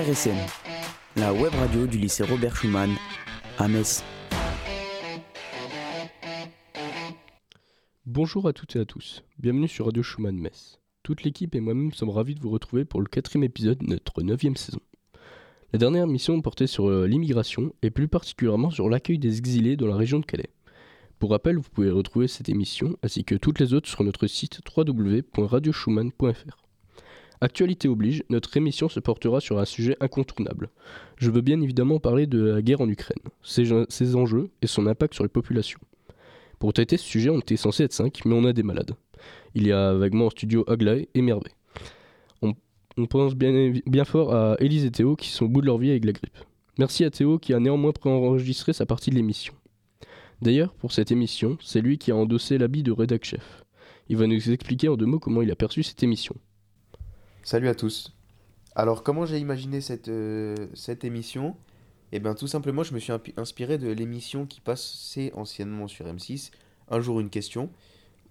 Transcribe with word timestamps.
RSM, 0.00 0.36
la 1.16 1.34
web 1.34 1.52
radio 1.52 1.86
du 1.86 1.98
lycée 1.98 2.24
Robert 2.24 2.56
Schumann 2.56 2.96
à 3.58 3.68
Metz. 3.68 4.02
Bonjour 8.06 8.48
à 8.48 8.54
toutes 8.54 8.76
et 8.76 8.78
à 8.78 8.86
tous, 8.86 9.22
bienvenue 9.38 9.68
sur 9.68 9.84
Radio 9.84 10.02
Schumann 10.02 10.38
Metz. 10.38 10.80
Toute 11.02 11.22
l'équipe 11.22 11.54
et 11.54 11.60
moi-même 11.60 11.92
sommes 11.92 12.08
ravis 12.08 12.34
de 12.34 12.40
vous 12.40 12.48
retrouver 12.48 12.86
pour 12.86 13.02
le 13.02 13.08
quatrième 13.08 13.44
épisode 13.44 13.80
de 13.80 13.88
notre 13.88 14.22
neuvième 14.22 14.56
saison. 14.56 14.80
La 15.74 15.78
dernière 15.78 16.06
mission 16.06 16.40
portait 16.40 16.66
sur 16.66 16.88
euh, 16.88 17.06
l'immigration 17.06 17.74
et 17.82 17.90
plus 17.90 18.08
particulièrement 18.08 18.70
sur 18.70 18.88
l'accueil 18.88 19.18
des 19.18 19.36
exilés 19.36 19.76
dans 19.76 19.86
la 19.86 19.96
région 19.96 20.18
de 20.18 20.24
Calais. 20.24 20.48
Pour 21.18 21.32
rappel, 21.32 21.58
vous 21.58 21.68
pouvez 21.70 21.90
retrouver 21.90 22.26
cette 22.26 22.48
émission 22.48 22.96
ainsi 23.02 23.22
que 23.24 23.34
toutes 23.34 23.60
les 23.60 23.74
autres 23.74 23.90
sur 23.90 24.02
notre 24.02 24.26
site 24.26 24.62
www.radioschumann.fr. 24.74 26.59
Actualité 27.42 27.88
oblige, 27.88 28.22
notre 28.28 28.54
émission 28.58 28.90
se 28.90 29.00
portera 29.00 29.40
sur 29.40 29.58
un 29.58 29.64
sujet 29.64 29.96
incontournable. 30.00 30.68
Je 31.16 31.30
veux 31.30 31.40
bien 31.40 31.58
évidemment 31.62 31.98
parler 31.98 32.26
de 32.26 32.42
la 32.42 32.60
guerre 32.60 32.82
en 32.82 32.88
Ukraine, 32.88 33.22
ses, 33.42 34.14
enjeux 34.14 34.50
et 34.60 34.66
son 34.66 34.86
impact 34.86 35.14
sur 35.14 35.24
les 35.24 35.30
populations. 35.30 35.80
Pour 36.58 36.74
traiter 36.74 36.98
ce 36.98 37.04
sujet, 37.04 37.30
on 37.30 37.38
était 37.38 37.56
censé 37.56 37.84
être 37.84 37.94
5, 37.94 38.26
mais 38.26 38.34
on 38.34 38.44
a 38.44 38.52
des 38.52 38.62
malades. 38.62 38.92
Il 39.54 39.66
y 39.66 39.72
a 39.72 39.94
vaguement 39.94 40.26
en 40.26 40.30
studio 40.30 40.64
Aglaé 40.68 41.08
et 41.14 41.22
Mervé. 41.22 41.50
On, 42.42 42.52
on 42.98 43.06
pense 43.06 43.34
bien, 43.34 43.72
bien 43.86 44.04
fort 44.04 44.34
à 44.34 44.56
Élise 44.60 44.84
et 44.84 44.90
Théo 44.90 45.16
qui 45.16 45.30
sont 45.30 45.46
au 45.46 45.48
bout 45.48 45.62
de 45.62 45.66
leur 45.66 45.78
vie 45.78 45.90
avec 45.90 46.04
la 46.04 46.12
grippe. 46.12 46.36
Merci 46.78 47.04
à 47.04 47.10
Théo 47.10 47.38
qui 47.38 47.54
a 47.54 47.60
néanmoins 47.60 47.92
préenregistré 47.92 48.74
sa 48.74 48.84
partie 48.84 49.08
de 49.08 49.14
l'émission. 49.14 49.54
D'ailleurs, 50.42 50.74
pour 50.74 50.92
cette 50.92 51.10
émission, 51.10 51.56
c'est 51.62 51.80
lui 51.80 51.96
qui 51.96 52.10
a 52.10 52.16
endossé 52.16 52.58
l'habit 52.58 52.82
de 52.82 52.92
rédac 52.92 53.24
chef. 53.24 53.64
Il 54.10 54.18
va 54.18 54.26
nous 54.26 54.50
expliquer 54.50 54.88
en 54.88 54.96
deux 54.96 55.06
mots 55.06 55.18
comment 55.18 55.40
il 55.40 55.50
a 55.50 55.56
perçu 55.56 55.82
cette 55.82 56.02
émission. 56.02 56.34
Salut 57.42 57.68
à 57.68 57.74
tous. 57.74 58.12
Alors, 58.74 59.02
comment 59.02 59.24
j'ai 59.24 59.38
imaginé 59.38 59.80
cette, 59.80 60.08
euh, 60.08 60.56
émission? 61.02 61.56
Eh 62.12 62.20
bien, 62.20 62.34
tout 62.34 62.46
simplement, 62.46 62.82
je 62.82 62.92
me 62.92 62.98
suis 62.98 63.12
inspiré 63.38 63.78
de 63.78 63.90
l'émission 63.90 64.44
qui 64.44 64.60
passait 64.60 65.32
anciennement 65.34 65.88
sur 65.88 66.06
M6, 66.06 66.50
Un 66.90 67.00
jour 67.00 67.18
une 67.18 67.30
question, 67.30 67.70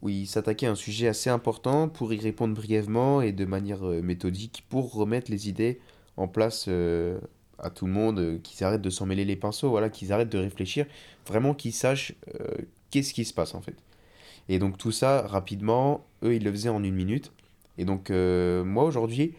où 0.03 0.09
il 0.09 0.27
s'attaquait 0.27 0.67
à 0.67 0.71
un 0.71 0.75
sujet 0.75 1.07
assez 1.07 1.31
important 1.31 1.89
pour 1.89 2.13
y 2.13 2.19
répondre 2.19 2.53
brièvement 2.53 3.21
et 3.21 3.31
de 3.31 3.45
manière 3.45 3.83
euh, 3.83 4.02
méthodique 4.02 4.63
pour 4.69 4.93
remettre 4.93 5.31
les 5.31 5.49
idées 5.49 5.80
en 6.15 6.27
place 6.27 6.65
euh, 6.67 7.19
à 7.57 7.71
tout 7.71 7.87
le 7.87 7.91
monde, 7.91 8.39
qu'ils 8.43 8.63
arrêtent 8.63 8.83
de 8.83 8.91
s'en 8.91 9.07
mêler 9.07 9.25
les 9.25 9.35
pinceaux, 9.35 9.71
voilà, 9.71 9.89
qu'ils 9.89 10.13
arrêtent 10.13 10.31
de 10.31 10.37
réfléchir, 10.37 10.85
vraiment 11.25 11.55
qu'ils 11.55 11.73
sachent 11.73 12.13
qu'est-ce 12.91 13.13
qui 13.13 13.25
se 13.25 13.33
passe 13.33 13.55
en 13.55 13.61
fait. 13.61 13.75
Et 14.49 14.59
donc 14.59 14.77
tout 14.77 14.91
ça, 14.91 15.25
rapidement, 15.27 16.05
eux, 16.23 16.35
ils 16.35 16.43
le 16.43 16.52
faisaient 16.52 16.69
en 16.69 16.83
une 16.83 16.95
minute. 16.95 17.31
Et 17.80 17.85
donc, 17.85 18.11
euh, 18.11 18.66
moi, 18.66 18.83
aujourd'hui, 18.83 19.33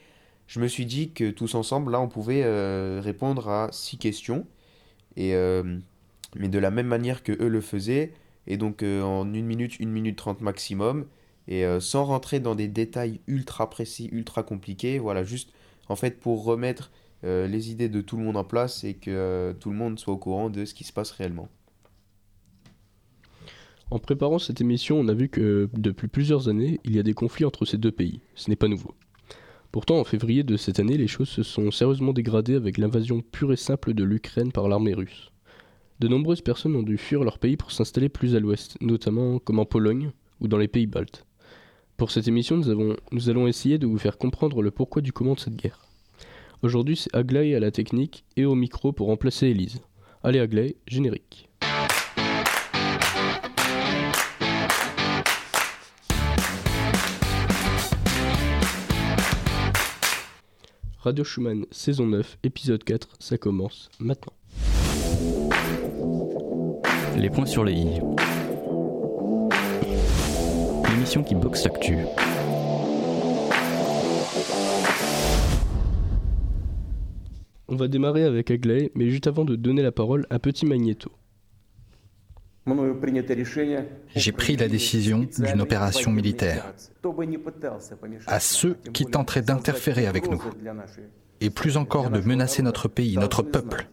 je 0.47 0.61
me 0.61 0.67
suis 0.67 0.87
dit 0.87 1.13
que 1.13 1.31
tous 1.31 1.55
ensemble, 1.55 1.93
là, 1.93 2.01
on 2.01 2.09
pouvait 2.09 2.43
euh, 2.43 2.99
répondre 3.05 3.51
à 3.51 3.69
six 3.71 3.99
questions. 3.99 4.47
Euh, 5.19 5.79
mais 6.37 6.49
de 6.49 6.59
la 6.59 6.71
même 6.71 6.87
manière 6.87 7.23
que 7.23 7.33
eux 7.33 7.49
le 7.49 7.61
faisaient. 7.61 8.15
Et 8.47 8.57
donc, 8.57 8.83
en 8.83 9.33
une 9.35 9.45
minute, 9.45 9.79
une 9.79 9.91
minute 9.91 10.17
trente 10.17 10.41
maximum. 10.41 11.07
Et 11.49 11.65
sans 11.81 12.05
rentrer 12.05 12.41
dans 12.41 12.55
des 12.55 12.69
détails 12.69 13.21
ultra 13.27 13.69
précis, 13.69 14.09
ultra 14.11 14.43
compliqués. 14.43 14.99
Voilà, 14.99 15.23
juste, 15.23 15.51
en 15.89 15.97
fait, 15.97 16.19
pour 16.19 16.45
remettre 16.45 16.91
les 17.23 17.71
idées 17.71 17.91
de 17.91 18.01
tout 18.01 18.17
le 18.17 18.23
monde 18.23 18.39
en 18.39 18.45
place 18.45 18.85
et 18.85 18.95
que 18.95 19.55
tout 19.61 19.71
le 19.71 19.77
monde 19.77 19.99
soit 19.99 20.15
au 20.15 20.19
courant 20.19 20.49
de 20.49 20.65
ce 20.65 20.73
qui 20.73 20.85
se 20.85 20.93
passe 20.93 21.11
réellement. 21.11 21.49
En 23.91 23.99
préparant 23.99 24.39
cette 24.39 24.61
émission, 24.61 25.01
on 25.01 25.09
a 25.09 25.15
vu 25.15 25.29
que 25.29 25.69
depuis 25.75 26.07
plusieurs 26.07 26.49
années, 26.49 26.79
il 26.85 26.95
y 26.95 27.01
a 27.01 27.03
des 27.03 27.13
conflits 27.13 27.45
entre 27.45 27.65
ces 27.65 27.77
deux 27.77 27.91
pays. 27.91 28.21
Ce 28.37 28.49
n'est 28.49 28.57
pas 28.57 28.69
nouveau. 28.69 28.95
Pourtant, 29.73 29.99
en 29.99 30.05
février 30.05 30.45
de 30.45 30.57
cette 30.57 30.79
année, 30.79 30.97
les 30.97 31.09
choses 31.09 31.29
se 31.29 31.43
sont 31.43 31.73
sérieusement 31.73 32.13
dégradées 32.13 32.55
avec 32.55 32.79
l'invasion 32.79 33.21
pure 33.21 33.53
et 33.53 33.57
simple 33.57 33.93
de 33.93 34.05
l'Ukraine 34.05 34.53
par 34.53 34.69
l'armée 34.69 34.95
russe. 34.95 35.33
De 35.99 36.07
nombreuses 36.07 36.41
personnes 36.41 36.77
ont 36.77 36.85
dû 36.85 36.99
fuir 36.99 37.25
leur 37.25 37.39
pays 37.39 37.57
pour 37.57 37.73
s'installer 37.73 38.09
plus 38.09 38.37
à 38.37 38.41
l'ouest, 38.41 38.77
notamment 38.81 39.41
comme 39.41 39.59
en 39.59 39.67
Pologne 39.67 40.13
ou 40.41 40.47
dans 40.47 40.57
les 40.57 40.69
pays 40.69 40.87
baltes. 40.87 41.27
Pour 41.97 42.13
cette 42.13 42.29
émission, 42.29 42.57
nous, 43.11 43.29
allons 43.29 43.47
essayer 43.49 43.79
de 43.79 43.87
vous 43.87 43.99
faire 43.99 44.19
comprendre 44.19 44.63
le 44.63 44.71
pourquoi 44.71 45.03
du 45.03 45.13
comment 45.13 45.35
de 45.35 45.41
cette 45.41 45.57
guerre. 45.57 45.85
Aujourd'hui, 46.63 46.97
c'est 46.97 47.15
Aglaé 47.15 47.57
à 47.57 47.61
la 47.61 47.73
technique 47.73 48.25
et 48.37 48.45
au 48.45 48.55
micro 48.55 48.93
pour 48.93 49.09
remplacer 49.09 49.49
Elise. 49.49 49.81
Allez 50.23 50.39
Aglaé, 50.39 50.77
générique. 50.87 51.50
Radio 61.03 61.25
Schumann, 61.25 61.65
saison 61.71 62.07
9, 62.09 62.37
épisode 62.43 62.85
4, 62.85 63.09
ça 63.19 63.39
commence 63.39 63.89
maintenant. 64.01 64.35
Les 67.17 67.31
points 67.31 67.47
sur 67.47 67.65
les 67.65 67.73
i. 67.73 68.01
L'émission 70.91 71.25
qui 71.25 71.35
boxe 71.35 71.65
l'actu. 71.65 71.97
On 77.69 77.77
va 77.77 77.89
démarrer 77.89 78.25
avec 78.25 78.51
Aglaé, 78.51 78.93
mais 78.95 79.09
juste 79.09 79.27
avant 79.27 79.47
de 79.47 79.57
donner 79.57 79.81
la 79.81 79.93
parole, 79.93 80.27
un 80.29 80.39
petit 80.39 80.67
magnéto. 80.67 81.11
J'ai 84.15 84.33
pris 84.33 84.57
la 84.57 84.69
décision 84.69 85.27
d'une 85.39 85.61
opération 85.61 86.11
militaire 86.11 86.73
à 88.27 88.41
ceux 88.41 88.77
qui 88.93 89.07
tenteraient 89.07 89.43
d'interférer 89.43 90.07
avec 90.07 90.31
nous 90.31 90.43
et 91.41 91.51
plus 91.51 91.77
encore 91.77 92.11
de 92.11 92.21
menacer 92.21 92.63
notre 92.63 92.89
pays, 92.89 93.17
notre 93.17 93.43
peuple. 93.43 93.89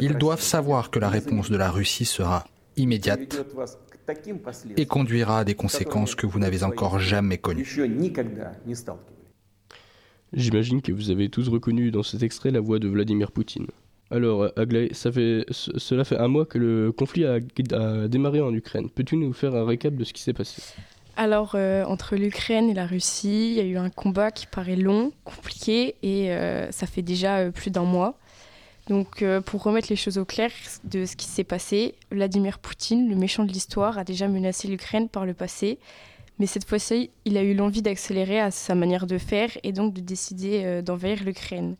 Ils 0.00 0.16
doivent 0.16 0.40
savoir 0.40 0.90
que 0.90 0.98
la 0.98 1.08
réponse 1.08 1.50
de 1.50 1.56
la 1.56 1.70
Russie 1.70 2.06
sera 2.06 2.46
immédiate 2.76 3.44
et 4.76 4.86
conduira 4.86 5.40
à 5.40 5.44
des 5.44 5.54
conséquences 5.54 6.14
que 6.14 6.26
vous 6.26 6.38
n'avez 6.38 6.62
encore 6.62 6.98
jamais 6.98 7.38
connues. 7.38 7.66
J'imagine 10.32 10.82
que 10.82 10.92
vous 10.92 11.10
avez 11.10 11.28
tous 11.28 11.48
reconnu 11.48 11.90
dans 11.90 12.02
cet 12.02 12.22
extrait 12.22 12.50
la 12.50 12.60
voix 12.60 12.78
de 12.78 12.88
Vladimir 12.88 13.30
Poutine. 13.30 13.66
Alors, 14.10 14.48
Aglaé, 14.56 14.90
ça 14.92 15.10
fait, 15.10 15.44
cela 15.50 16.04
fait 16.04 16.16
un 16.16 16.28
mois 16.28 16.46
que 16.46 16.58
le 16.58 16.92
conflit 16.92 17.24
a, 17.24 17.40
démarré 18.08 18.40
en 18.40 18.54
Ukraine. 18.54 18.88
Peux-tu 18.88 19.16
nous 19.16 19.32
faire 19.32 19.54
un 19.54 19.66
récap 19.66 19.94
de 19.94 20.04
ce 20.04 20.12
qui 20.12 20.22
s'est 20.22 20.32
passé? 20.32 20.62
Alors, 21.16 21.52
euh, 21.54 21.82
entre 21.84 22.14
l'Ukraine 22.14 22.68
et 22.68 22.74
la 22.74 22.86
Russie, 22.86 23.52
il 23.52 23.56
y 23.56 23.60
a 23.60 23.64
eu 23.64 23.78
un 23.78 23.88
combat 23.88 24.30
qui 24.30 24.46
paraît 24.46 24.76
long, 24.76 25.12
compliqué, 25.24 25.96
et 26.02 26.30
euh, 26.30 26.70
ça 26.70 26.86
fait 26.86 27.02
déjà 27.02 27.38
euh, 27.38 27.50
plus 27.50 27.70
d'un 27.70 27.84
mois. 27.84 28.18
Donc, 28.88 29.24
pour 29.46 29.64
remettre 29.64 29.88
les 29.90 29.96
choses 29.96 30.16
au 30.16 30.24
clair 30.24 30.52
de 30.84 31.06
ce 31.06 31.16
qui 31.16 31.26
s'est 31.26 31.42
passé, 31.42 31.96
Vladimir 32.12 32.60
Poutine, 32.60 33.08
le 33.08 33.16
méchant 33.16 33.42
de 33.42 33.50
l'histoire, 33.50 33.98
a 33.98 34.04
déjà 34.04 34.28
menacé 34.28 34.68
l'Ukraine 34.68 35.08
par 35.08 35.26
le 35.26 35.34
passé, 35.34 35.80
mais 36.38 36.46
cette 36.46 36.68
fois-ci, 36.68 37.10
il 37.24 37.36
a 37.36 37.42
eu 37.42 37.54
l'envie 37.54 37.82
d'accélérer 37.82 38.38
à 38.38 38.52
sa 38.52 38.76
manière 38.76 39.08
de 39.08 39.18
faire 39.18 39.50
et 39.64 39.72
donc 39.72 39.92
de 39.92 40.00
décider 40.00 40.82
d'envahir 40.82 41.24
l'Ukraine. 41.24 41.74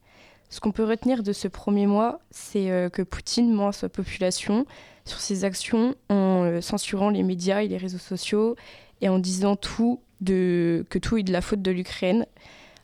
Ce 0.49 0.61
qu'on 0.61 0.73
peut 0.73 0.84
retenir 0.84 1.23
de 1.23 1.33
ce 1.33 1.49
premier 1.49 1.87
mois, 1.87 2.21
c'est 2.31 2.71
euh, 2.71 2.89
que 2.89 3.03
Poutine 3.03 3.53
ment 3.53 3.69
à 3.69 3.73
sa 3.73 3.89
population 3.89 4.65
sur 5.05 5.21
ses 5.21 5.45
actions 5.45 5.95
en 6.09 6.45
euh, 6.45 6.61
censurant 6.61 7.11
les 7.11 7.23
médias 7.23 7.62
et 7.62 7.69
les 7.69 7.77
réseaux 7.77 7.99
sociaux 7.99 8.57
et 9.01 9.09
en 9.09 9.19
disant 9.19 9.57
tout 9.57 10.01
de, 10.21 10.84
que 10.89 10.99
tout 10.99 11.17
est 11.19 11.23
de 11.23 11.33
la 11.33 11.41
faute 11.41 11.62
de 11.62 11.71
l'Ukraine. 11.71 12.27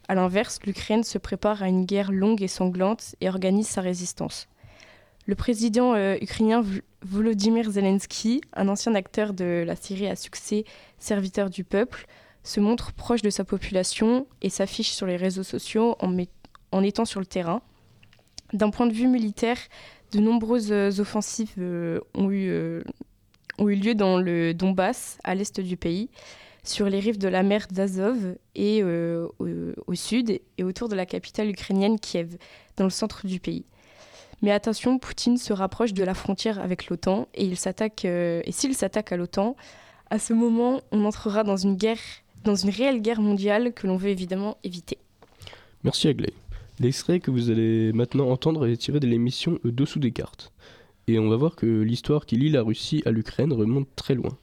A 0.09 0.15
l'inverse, 0.15 0.59
l'Ukraine 0.65 1.05
se 1.05 1.19
prépare 1.19 1.63
à 1.63 1.69
une 1.69 1.85
guerre 1.85 2.13
longue 2.13 2.43
et 2.43 2.49
sanglante 2.49 3.15
et 3.21 3.29
organise 3.29 3.69
sa 3.69 3.81
résistance. 3.81 4.49
Le 5.27 5.37
président 5.37 5.95
euh, 5.95 6.17
ukrainien 6.21 6.65
Volodymyr 7.03 7.71
Zelensky, 7.71 8.41
un 8.55 8.69
ancien 8.69 8.95
acteur 8.97 9.33
de 9.33 9.63
la 9.65 9.77
série 9.77 10.09
à 10.09 10.17
succès 10.17 10.65
Serviteur 10.99 11.49
du 11.49 11.63
peuple, 11.63 12.07
se 12.43 12.59
montre 12.59 12.93
proche 12.93 13.23
de 13.23 13.31
sa 13.31 13.45
population 13.45 14.27
et 14.41 14.51
s'affiche 14.51 14.91
sur 14.91 15.07
les 15.07 15.17
réseaux 15.17 15.45
sociaux 15.45 15.97
en, 16.01 16.09
mettant 16.09 16.33
en 16.73 16.83
étant 16.83 17.05
sur 17.05 17.21
le 17.21 17.27
terrain. 17.27 17.63
D'un 18.53 18.71
point 18.71 18.87
de 18.87 18.93
vue 18.93 19.07
militaire, 19.07 19.59
de 20.13 20.21
nombreuses 20.21 20.73
euh, 20.73 20.91
offensives 20.99 21.55
euh, 21.59 22.01
ont, 22.15 22.31
eu, 22.31 22.49
euh, 22.51 22.83
ont 23.59 23.69
eu 23.69 23.75
lieu 23.75 23.95
dans 23.95 24.19
le 24.19 24.53
Donbass, 24.55 25.19
à 25.25 25.35
l'est 25.35 25.61
du 25.61 25.77
pays, 25.77 26.11
sur 26.65 26.89
les 26.89 27.01
rives 27.01 27.19
de 27.19 27.29
la 27.29 27.43
mer 27.43 27.67
d'Azov 27.71 28.37
et 28.55 28.85
au, 28.85 29.95
sud 29.95 30.41
et 30.59 30.63
autour 30.63 30.89
de 30.89 30.95
la 30.95 31.07
capitale 31.07 31.51
ukrainienne 31.51 31.99
Kiev, 31.99 32.37
dans 32.77 32.85
le 32.85 32.91
centre 32.91 33.27
du 33.27 33.41
pays. 33.41 33.65
Mais 34.43 34.53
attention, 34.53 34.99
Poutine 34.99 35.39
se 35.39 35.53
rapproche 35.53 35.93
de 35.93 36.05
la 36.05 36.15
frontière 36.15 36.61
avec 36.61 36.89
l'OTAN 36.89 37.27
et 37.35 37.47
et 37.47 38.53
s'il 38.53 38.75
s'attaque 38.77 39.13
à 39.13 39.17
l'OTAN, 39.17 39.57
à 40.11 40.21
ce 40.21 40.33
moment, 40.35 40.81
on 40.93 41.05
entrera 41.05 41.43
dans 41.43 41.57
une 41.57 41.75
guerre, 41.75 41.99
dans 42.45 42.55
une 42.55 42.71
réelle 42.71 43.03
guerre 43.03 43.21
mondiale 43.21 43.73
que 43.73 43.89
l'on 43.89 43.97
veut 43.97 44.11
évidemment 44.11 44.57
éviter. 44.63 44.99
Merci 45.83 46.07
Agley. 46.07 46.33
L'extrait 46.83 47.21
que 47.21 47.31
vous 47.31 47.49
allez 47.49 47.93
maintenant 47.93 48.29
entendre 48.29 48.67
est 48.67 48.77
tiré 48.77 48.99
de 48.99 49.07
l'émission 49.07 49.61
Dessous 49.63 50.01
des 50.01 50.11
cartes. 50.11 50.53
Et 51.07 51.21
on 51.21 51.29
va 51.29 51.37
voir 51.37 51.55
que 51.55 51.65
l'histoire 51.65 52.27
qui 52.27 52.37
lie 52.37 52.51
la 52.51 52.63
Russie 52.63 53.05
à 53.07 53.13
l'Ukraine 53.13 53.53
remonte 53.53 53.87
très 53.95 54.17
loin. 54.17 54.37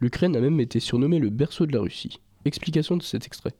L'Ukraine 0.00 0.34
a 0.34 0.40
même 0.40 0.58
été 0.58 0.80
surnommée 0.80 1.18
le 1.18 1.28
berceau 1.28 1.66
de 1.66 1.72
la 1.74 1.82
Russie. 1.82 2.18
Explication 2.46 2.96
de 2.96 3.02
cet 3.02 3.26
extrait. 3.26 3.52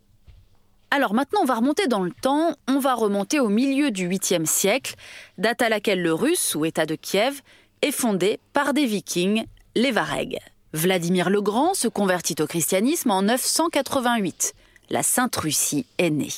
Alors 0.90 1.12
maintenant, 1.12 1.40
on 1.42 1.44
va 1.44 1.56
remonter 1.56 1.88
dans 1.88 2.02
le 2.02 2.10
temps, 2.10 2.56
on 2.68 2.78
va 2.78 2.94
remonter 2.94 3.38
au 3.38 3.50
milieu 3.50 3.90
du 3.90 4.08
8e 4.08 4.46
siècle, 4.46 4.94
date 5.36 5.60
à 5.60 5.68
laquelle 5.68 6.00
le 6.00 6.14
russe, 6.14 6.54
ou 6.54 6.64
État 6.64 6.86
de 6.86 6.94
Kiev, 6.94 7.42
est 7.82 7.92
fondé 7.92 8.40
par 8.54 8.72
des 8.72 8.86
vikings, 8.86 9.44
les 9.74 9.90
Varegs. 9.90 10.38
Vladimir 10.72 11.28
le 11.28 11.42
Grand 11.42 11.74
se 11.74 11.86
convertit 11.86 12.36
au 12.40 12.46
christianisme 12.46 13.10
en 13.10 13.20
988. 13.20 14.54
La 14.88 15.02
Sainte 15.02 15.36
Russie 15.36 15.84
est 15.98 16.08
née. 16.08 16.32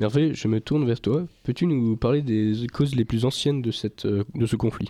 Merveille, 0.00 0.34
je 0.34 0.48
me 0.48 0.62
tourne 0.62 0.86
vers 0.86 1.02
toi. 1.02 1.26
Peux-tu 1.42 1.66
nous 1.66 1.94
parler 1.94 2.22
des 2.22 2.66
causes 2.72 2.94
les 2.94 3.04
plus 3.04 3.26
anciennes 3.26 3.60
de, 3.60 3.70
euh, 4.06 4.46
ce 4.46 4.56
conflit? 4.56 4.88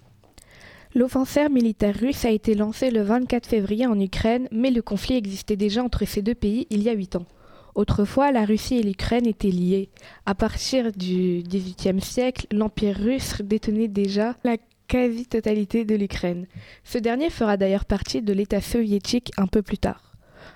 L'offensive 0.95 1.51
militaire 1.51 1.97
russe 1.99 2.25
a 2.25 2.31
été 2.31 2.55
lancée 2.55 2.93
le 2.93 3.03
24 3.03 3.49
février 3.49 3.89
en 3.89 3.99
Ukraine, 3.99 4.47
mais 4.53 4.71
le 4.71 4.83
conflit 4.83 5.17
existait 5.17 5.57
déjà 5.57 5.83
entre 5.83 6.05
ces 6.05 6.23
deux 6.23 6.37
pays 6.37 6.69
il 6.71 6.85
y 6.85 6.89
a 6.89 6.93
huit 6.93 7.17
ans. 7.17 7.27
Autrefois, 7.75 8.31
la 8.31 8.45
Russie 8.45 8.77
et 8.77 8.83
l'Ukraine 8.85 9.27
étaient 9.27 9.51
liées. 9.51 9.89
À 10.27 10.37
partir 10.37 10.93
du 10.93 11.43
XVIIIe 11.43 12.01
siècle, 12.01 12.47
l'Empire 12.53 12.97
russe 12.97 13.43
détenait 13.43 13.89
déjà 13.89 14.37
la 14.45 14.59
quasi-totalité 14.87 15.85
de 15.85 15.97
l'Ukraine. 15.97 16.47
Ce 16.85 16.99
dernier 16.99 17.31
fera 17.31 17.57
d'ailleurs 17.57 17.85
partie 17.85 18.23
de 18.23 18.33
l'État 18.33 18.61
soviétique 18.61 19.33
un 19.39 19.49
peu 19.49 19.63
plus 19.63 19.79
tard. 19.79 20.10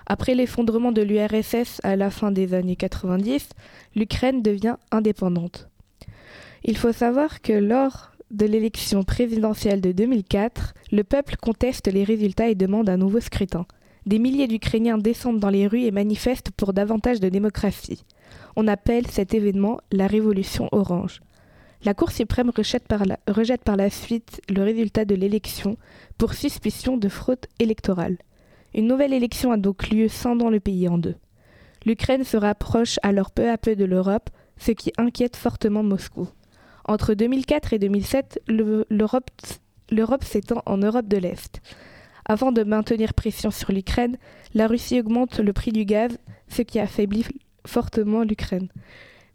Après 0.06 0.34
l'effondrement 0.34 0.92
de 0.92 1.02
l'URSS 1.02 1.80
à 1.82 1.96
la 1.96 2.10
fin 2.10 2.30
des 2.30 2.54
années 2.54 2.76
90, 2.76 3.48
l'Ukraine 3.94 4.42
devient 4.42 4.76
indépendante. 4.90 5.68
Il 6.64 6.76
faut 6.76 6.92
savoir 6.92 7.40
que 7.40 7.52
lors 7.52 8.12
de 8.30 8.46
l'élection 8.46 9.02
présidentielle 9.04 9.80
de 9.80 9.92
2004, 9.92 10.74
le 10.92 11.04
peuple 11.04 11.36
conteste 11.36 11.86
les 11.92 12.04
résultats 12.04 12.48
et 12.48 12.54
demande 12.54 12.88
un 12.88 12.96
nouveau 12.96 13.20
scrutin. 13.20 13.66
Des 14.06 14.18
milliers 14.18 14.48
d'Ukrainiens 14.48 14.98
descendent 14.98 15.40
dans 15.40 15.50
les 15.50 15.66
rues 15.66 15.84
et 15.84 15.90
manifestent 15.90 16.50
pour 16.50 16.72
davantage 16.74 17.20
de 17.20 17.28
démocratie. 17.28 18.04
On 18.56 18.68
appelle 18.68 19.06
cet 19.06 19.32
événement 19.32 19.80
la 19.92 20.06
Révolution 20.06 20.68
orange. 20.72 21.20
La 21.84 21.94
Cour 21.94 22.10
suprême 22.12 22.50
rejette 22.54 22.86
par 22.88 23.04
la, 23.04 23.18
rejette 23.28 23.62
par 23.62 23.76
la 23.76 23.90
suite 23.90 24.40
le 24.48 24.62
résultat 24.62 25.04
de 25.04 25.14
l'élection 25.14 25.76
pour 26.18 26.34
suspicion 26.34 26.96
de 26.96 27.08
fraude 27.08 27.46
électorale. 27.58 28.18
Une 28.74 28.88
nouvelle 28.88 29.12
élection 29.12 29.52
a 29.52 29.56
donc 29.56 29.88
lieu 29.90 30.08
scindant 30.08 30.50
le 30.50 30.60
pays 30.60 30.88
en 30.88 30.98
deux. 30.98 31.14
L'Ukraine 31.86 32.24
se 32.24 32.36
rapproche 32.36 32.98
alors 33.02 33.30
peu 33.30 33.48
à 33.48 33.58
peu 33.58 33.76
de 33.76 33.84
l'Europe, 33.84 34.30
ce 34.56 34.72
qui 34.72 34.92
inquiète 34.98 35.36
fortement 35.36 35.82
Moscou. 35.82 36.28
Entre 36.86 37.14
2004 37.14 37.72
et 37.72 37.78
2007, 37.78 38.42
l'Europe 38.48 40.24
s'étend 40.24 40.62
en 40.66 40.78
Europe 40.78 41.06
de 41.06 41.18
l'Est. 41.18 41.60
Avant 42.26 42.52
de 42.52 42.64
maintenir 42.64 43.14
pression 43.14 43.50
sur 43.50 43.70
l'Ukraine, 43.70 44.16
la 44.54 44.66
Russie 44.66 44.98
augmente 44.98 45.38
le 45.38 45.52
prix 45.52 45.72
du 45.72 45.84
gaz, 45.84 46.18
ce 46.48 46.62
qui 46.62 46.80
affaiblit 46.80 47.26
fortement 47.66 48.22
l'Ukraine. 48.22 48.68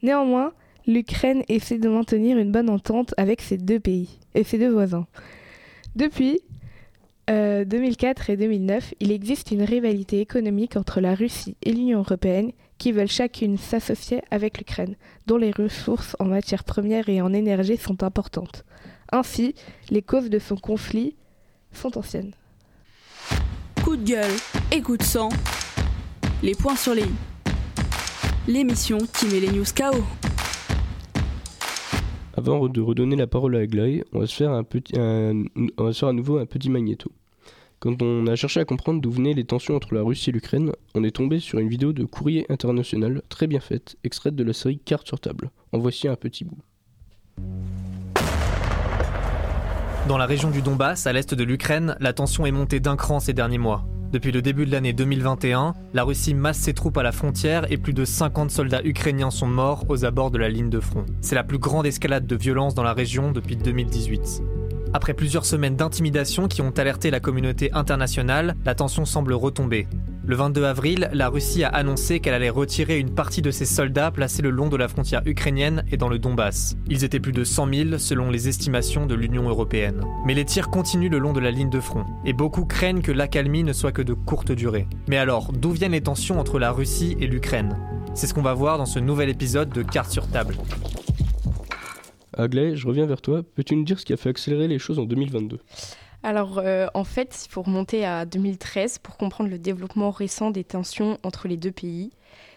Néanmoins, 0.01 0.53
l'Ukraine 0.88 1.44
essaie 1.50 1.77
de 1.77 1.89
maintenir 1.89 2.38
une 2.38 2.51
bonne 2.51 2.69
entente 2.69 3.13
avec 3.18 3.41
ses 3.41 3.57
deux 3.57 3.80
pays 3.80 4.19
et 4.33 4.44
ses 4.44 4.57
deux 4.57 4.71
voisins. 4.71 5.07
Depuis 5.95 6.39
2004 7.30 8.30
euh, 8.30 8.34
et 8.34 8.38
2009, 8.38 8.94
il 9.00 9.12
existe 9.12 9.52
une 9.52 9.64
rivalité 9.64 10.20
économique 10.20 10.76
entre 10.76 11.00
la 11.00 11.16
Russie 11.16 11.56
et 11.64 11.72
l'Union 11.72 12.00
européenne 12.00 12.52
qui 12.78 12.92
veulent 12.92 13.08
chacune 13.08 13.58
s'associer 13.58 14.22
avec 14.31 14.58
l'Ukraine, 14.58 14.96
dont 15.28 15.38
les 15.38 15.52
ressources 15.52 16.16
en 16.20 16.26
matières 16.26 16.64
premières 16.64 17.10
et 17.10 17.22
en 17.22 17.34
énergie 17.34 17.78
sont 17.78 18.04
importantes. 18.04 18.66
Ainsi, 19.12 19.54
les 19.90 20.02
causes 20.02 20.30
de 20.30 20.40
son 20.40 20.56
conflit 20.56 21.16
sont 21.72 21.98
anciennes 21.98 22.34
coup 23.90 23.98
de 23.98 24.04
gueule 24.04 24.32
et 24.72 24.82
coup 24.82 24.98
de 24.98 25.04
sang. 25.04 25.30
Les 26.44 26.54
points 26.54 26.75
sur 26.75 26.94
les 26.94 27.02
i. 27.02 27.12
L'émission 28.48 29.00
qui 29.00 29.25
met 29.28 29.40
les 29.40 29.52
news 29.52 29.64
KO. 29.75 29.98
Avant 32.36 32.68
de 32.68 32.82
redonner 32.82 33.16
la 33.16 33.25
parole 33.25 33.56
à 33.56 33.60
Aglaé, 33.60 34.04
on 34.14 34.20
va 34.20 34.28
se 34.28 34.36
faire 34.36 34.52
un 34.52 34.64
petit, 34.64 34.94
on 34.96 35.84
va 35.84 35.92
se 35.92 36.00
faire 36.00 36.10
à 36.10 36.14
nouveau 36.14 36.38
un 36.38 36.46
petit 36.46 36.70
magnéto. 36.70 37.12
Quand 37.80 38.02
on 38.02 38.28
a 38.28 38.36
cherché 38.36 38.60
à 38.60 38.66
comprendre 38.66 39.00
d'où 39.00 39.10
venaient 39.10 39.34
les 39.34 39.46
tensions 39.46 39.74
entre 39.74 39.96
la 39.96 40.02
Russie 40.02 40.31
et 40.31 40.34
l'Ukraine, 40.34 40.74
on 40.96 41.04
est 41.06 41.16
tombé 41.16 41.40
sur 41.40 41.60
une 41.60 41.70
vidéo 41.70 41.94
de 41.94 42.04
Courrier 42.04 42.46
International 42.50 43.22
très 43.30 43.48
bien 43.48 43.62
faite, 43.62 43.96
extraite 44.04 44.36
de 44.36 44.44
la 44.44 44.52
série 44.52 44.80
Cartes 44.80 45.08
sur 45.08 45.18
table. 45.22 45.50
En 45.72 45.80
voici 45.80 46.10
un 46.10 46.18
petit 46.18 46.44
bout. 46.44 46.58
Dans 50.10 50.18
la 50.18 50.26
région 50.26 50.50
du 50.50 50.62
Donbass, 50.62 51.08
à 51.08 51.14
l'est 51.14 51.34
de 51.34 51.44
l'Ukraine, 51.46 51.96
la 52.02 52.12
tension 52.12 52.46
est 52.46 52.52
montée 52.52 52.81
d'un 52.81 52.98
cran 52.98 53.22
ces 53.22 53.31
derniers 53.31 53.58
mois. 53.58 53.86
Depuis 54.12 54.34
le 54.34 54.42
début 54.42 54.66
de 54.66 54.72
l'année 54.72 54.92
2021, 54.92 55.74
la 55.94 56.04
Russie 56.04 56.34
masse 56.34 56.58
ses 56.58 56.74
troupes 56.74 56.98
à 56.98 57.04
la 57.04 57.14
frontière 57.14 57.72
et 57.72 57.78
plus 57.78 57.94
de 57.94 58.04
50 58.04 58.52
soldats 58.52 58.84
ukrainiens 58.84 59.32
sont 59.32 59.48
morts 59.48 59.86
aux 59.88 60.04
abords 60.04 60.32
de 60.32 60.38
la 60.38 60.50
ligne 60.50 60.70
de 60.70 60.82
front. 60.82 61.06
C'est 61.22 61.36
la 61.36 61.46
plus 61.46 61.60
grande 61.60 61.86
escalade 61.86 62.28
de 62.28 62.36
violence 62.36 62.75
dans 62.75 62.84
la 62.84 62.94
région 62.94 63.32
depuis 63.32 63.56
2018. 63.56 64.42
Après 64.91 65.13
plusieurs 65.13 65.45
semaines 65.45 65.75
d'intimidation 65.75 66.47
qui 66.47 66.62
ont 66.62 66.71
alerté 66.71 67.12
la 67.12 67.19
communauté 67.19 67.71
internationale, 67.74 68.56
la 68.65 68.74
tension 68.74 69.06
semble 69.06 69.33
retomber. 69.33 69.88
Le 70.25 70.36
22 70.36 70.63
avril, 70.63 71.09
la 71.13 71.30
Russie 71.30 71.63
a 71.63 71.69
annoncé 71.69 72.19
qu'elle 72.19 72.33
allait 72.33 72.50
retirer 72.50 72.97
une 72.97 73.13
partie 73.13 73.44
de 73.44 73.51
ses 73.51 73.65
soldats 73.65 74.09
placés 74.09 74.41
le 74.41 74.50
long 74.50 74.68
de 74.68 74.77
la 74.77 74.88
frontière 74.88 75.21
ukrainienne 75.25 75.83
et 75.91 75.97
dans 75.97 76.09
le 76.09 76.18
Donbass. 76.18 76.75
Ils 76.88 77.03
étaient 77.03 77.19
plus 77.19 77.31
de 77.31 77.44
100 77.44 77.74
000 77.74 77.97
selon 78.00 78.31
les 78.31 78.47
estimations 78.47 79.06
de 79.06 79.15
l'Union 79.15 79.47
européenne. 79.47 80.01
Mais 80.25 80.33
les 80.33 80.45
tirs 80.45 80.69
continuent 80.69 81.12
le 81.12 81.19
long 81.19 81.33
de 81.33 81.39
la 81.39 81.51
ligne 81.51 81.69
de 81.69 81.80
front, 81.80 82.06
et 82.25 82.33
beaucoup 82.33 82.65
craignent 82.65 83.01
que 83.01 83.12
l'accalmie 83.12 83.63
ne 83.63 83.74
soit 83.74 83.91
que 83.91 84.01
de 84.01 84.13
courte 84.13 84.51
durée. 84.51 84.88
Mais 85.07 85.18
alors, 85.18 85.51
d'où 85.51 85.71
viennent 85.71 85.91
les 85.91 86.01
tensions 86.01 86.39
entre 86.39 86.57
la 86.57 86.71
Russie 86.71 87.15
et 87.19 87.27
l'Ukraine? 87.27 87.77
C'est 88.15 88.27
ce 88.27 88.33
qu'on 88.33 88.41
va 88.41 88.53
voir 88.53 88.77
dans 88.77 88.86
ce 88.88 89.00
nouvel 89.00 89.30
épisode 89.30 89.69
de 89.69 89.83
Carte 89.83 90.12
sur 90.12 90.27
table. 90.27 90.56
Aglaé, 92.39 92.75
je 92.75 92.88
reviens 92.88 93.06
vers 93.06 93.21
toi. 93.21 93.44
Peux-tu 93.56 93.75
nous 93.75 93.83
dire 93.83 94.00
ce 94.00 94.06
qui 94.06 94.13
a 94.13 94.18
fait 94.18 94.30
accélérer 94.30 94.68
les 94.68 94.80
choses 94.80 95.00
en 95.00 95.06
2022 95.06 95.59
alors, 96.21 96.59
euh, 96.59 96.88
en 96.95 97.06
fait, 97.06 97.45
il 97.45 97.50
faut 97.50 97.62
remonter 97.62 98.06
à 98.06 98.25
2013 98.25 98.97
pour 98.97 99.15
comprendre 99.15 99.50
le 99.50 99.57
développement 99.57 100.12
récent 100.12 100.51
des 100.51 100.65
tensions 100.65 101.18
entre 101.24 101.47
les 101.47 101.56
deux 101.56 101.71
pays. 101.71 102.12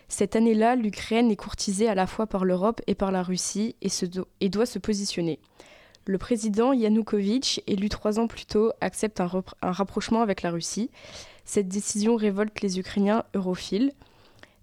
Cette 0.08 0.34
année-là, 0.34 0.75
l'Ukraine 0.75 1.31
est 1.31 1.37
courtisée 1.37 1.88
à 1.88 1.94
la 1.94 2.08
fois 2.08 2.26
par 2.26 2.44
l'Europe 2.44 2.81
et 2.88 2.96
par 2.96 3.12
la 3.12 3.23
Russie 3.23 3.76
et, 3.81 4.49
doit 4.49 4.67
se 4.67 4.81
positionner. 4.81 5.38
Le 6.06 6.19
président 6.19 6.73
Yanukovych, 6.73 7.62
élu 7.69 7.88
trois 7.88 8.19
ans 8.19 8.26
plus 8.26 8.46
tôt, 8.46 8.73
accepte 8.81 9.20
un, 9.20 9.31
un 9.62 9.70
rapprochement 9.70 10.23
avec 10.23 10.43
la 10.43 10.50
Russie. 10.50 10.90
Cette 11.44 11.69
décision 11.69 12.17
révolte 12.17 12.62
les 12.62 12.81
Ukrainiens 12.81 13.23
europhiles. 13.32 13.93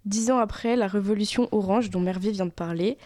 Dix 0.03 0.29
ans 0.29 0.39
après 0.39 0.75
la 0.75 0.87
révolution 0.87 1.47
orange 1.53 1.89
dont 1.89 2.01
Mervé 2.01 2.31
vient 2.31 2.45
de 2.45 2.51
parler, 2.51 2.97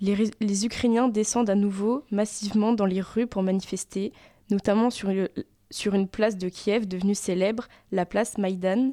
les, 0.00 0.66
Ukrainiens 0.66 1.08
descendent 1.08 1.50
à 1.50 1.54
nouveau 1.54 2.04
massivement 2.10 2.72
dans 2.72 2.86
les 2.86 3.00
rues 3.00 3.26
pour 3.26 3.42
manifester, 3.42 4.12
notamment 4.50 4.90
sur 4.90 5.10
une, 5.10 5.28
sur 5.70 5.94
une 5.94 6.08
place 6.08 6.36
de 6.36 6.48
Kiev 6.48 6.86
devenue 6.86 7.14
célèbre, 7.14 7.68
la 7.92 8.06
place 8.06 8.38
Maïdan. 8.38 8.92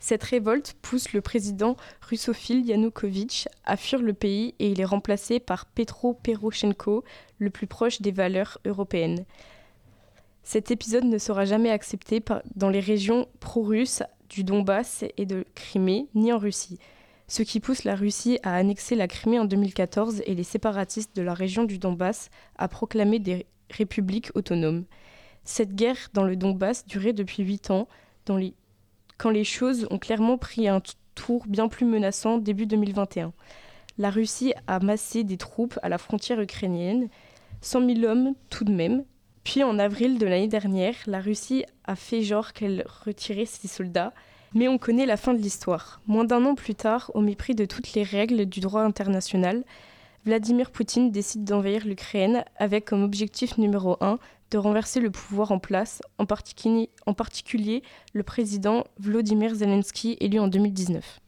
Cette 0.00 0.22
révolte 0.22 0.76
pousse 0.80 1.12
le 1.12 1.20
président 1.20 1.76
russophile 2.00 2.64
Yanukovych 2.64 3.48
à 3.64 3.76
fuir 3.76 4.00
le 4.00 4.14
pays 4.14 4.54
et 4.58 4.70
il 4.70 4.80
est 4.80 4.86
remplacé 4.86 5.40
par 5.40 5.66
Petro 5.66 6.14
Poroshenko, 6.14 7.04
le 7.38 7.50
plus 7.50 7.66
proche 7.66 8.00
des 8.00 8.12
valeurs 8.12 8.58
européennes. 8.64 9.24
Cet 10.42 10.70
épisode 10.70 11.04
ne 11.04 11.18
sera 11.18 11.44
jamais 11.44 11.70
accepté 11.70 12.22
dans 12.56 12.70
les 12.70 12.80
régions 12.80 13.28
pro-russes 13.40 14.02
du 14.30 14.42
Donbass 14.42 15.04
et 15.18 15.26
de 15.26 15.44
Crimée, 15.54 16.08
ni 16.14 16.32
en 16.32 16.38
Russie, 16.38 16.78
ce 17.30 17.44
qui 17.44 17.60
pousse 17.60 17.84
la 17.84 17.94
Russie 17.94 18.40
à 18.42 18.56
annexer 18.56 18.96
la 18.96 19.06
Crimée 19.06 19.38
en 19.38 19.44
2014 19.44 20.22
et 20.26 20.34
les 20.34 20.42
séparatistes 20.42 21.14
de 21.14 21.22
la 21.22 21.32
région 21.32 21.62
du 21.62 21.78
Donbass 21.78 22.28
à 22.58 22.66
proclamer 22.66 23.20
des 23.20 23.46
république 23.70 24.30
autonome. 24.34 24.84
Cette 25.44 25.76
guerre 25.76 26.08
dans 26.12 26.24
le 26.24 26.34
Donbass 26.34 26.84
durait 26.86 27.12
depuis 27.12 27.44
huit 27.44 27.70
ans, 27.70 27.86
quand 29.16 29.30
les 29.30 29.44
choses 29.44 29.86
ont 29.90 29.98
clairement 29.98 30.38
pris 30.38 30.66
un 30.66 30.82
tour 31.14 31.44
bien 31.46 31.68
plus 31.68 31.86
menaçant 31.86 32.38
début 32.38 32.66
2021. 32.66 33.32
La 33.96 34.10
Russie 34.10 34.52
a 34.66 34.80
massé 34.80 35.22
des 35.22 35.36
troupes 35.36 35.78
à 35.84 35.88
la 35.88 35.98
frontière 35.98 36.40
ukrainienne, 36.40 37.08
100 37.60 37.94
000 37.94 38.10
hommes 38.10 38.34
tout 38.48 38.64
de 38.64 38.72
même. 38.72 39.04
Puis 39.44 39.62
en 39.62 39.78
avril 39.78 40.18
de 40.18 40.26
l'année 40.26 40.48
dernière, 40.48 40.96
la 41.06 41.20
Russie 41.20 41.64
a 41.84 41.94
fait 41.94 42.22
genre 42.22 42.52
qu'elle 42.52 42.84
retirait 43.04 43.46
ses 43.46 43.68
soldats, 43.68 44.12
mais 44.54 44.68
on 44.68 44.78
connaît 44.78 45.06
la 45.06 45.16
fin 45.16 45.34
de 45.34 45.38
l'histoire. 45.40 46.00
Moins 46.06 46.24
d'un 46.24 46.44
an 46.44 46.54
plus 46.54 46.74
tard, 46.74 47.10
au 47.14 47.20
mépris 47.20 47.54
de 47.54 47.64
toutes 47.64 47.92
les 47.94 48.02
règles 48.02 48.46
du 48.46 48.60
droit 48.60 48.82
international, 48.82 49.64
Vladimir 50.24 50.70
Poutine 50.70 51.10
décide 51.10 51.44
d'envahir 51.44 51.86
l'Ukraine 51.86 52.44
avec 52.56 52.84
comme 52.84 53.02
objectif 53.02 53.56
numéro 53.58 53.96
un 54.00 54.18
de 54.50 54.58
renverser 54.58 55.00
le 55.00 55.10
pouvoir 55.10 55.52
en 55.52 55.58
place, 55.58 56.02
en, 56.18 56.26
particulier, 56.26 57.82
le 58.12 58.22
président 58.22 58.84
Vladimir 58.98 59.54
Zelensky 59.54 60.16
élu 60.20 60.38
en 60.38 60.48
2019. 60.48 61.20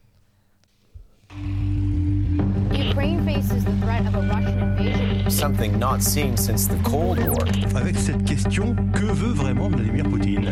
Avec 7.75 7.97
cette 7.97 8.25
question, 8.25 8.77
que 8.93 9.05
veut 9.05 9.33
vraiment 9.33 9.69
Vladimir 9.69 10.05
Poutine? 10.05 10.51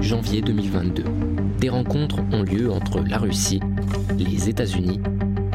Janvier 0.00 0.42
2022. 0.42 1.29
Des 1.60 1.68
rencontres 1.68 2.20
ont 2.32 2.42
lieu 2.42 2.72
entre 2.72 3.00
la 3.00 3.18
Russie, 3.18 3.60
les 4.18 4.48
États-Unis 4.48 4.98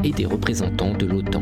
et 0.04 0.12
des 0.12 0.24
représentants 0.24 0.94
de 0.94 1.04
l'OTAN. 1.04 1.40